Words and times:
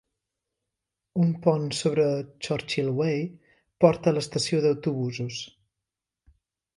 Un 1.23 1.33
pont 1.41 1.75
sobre 1.79 2.07
Churchill 2.47 2.89
Way 3.01 3.21
porta 3.85 4.13
a 4.13 4.15
l'estació 4.19 4.63
d'autobusos. 4.65 5.39